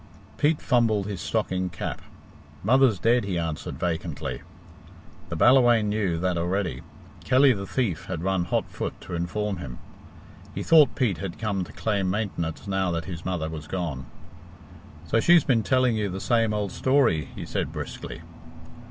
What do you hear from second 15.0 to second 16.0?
"So she's been telling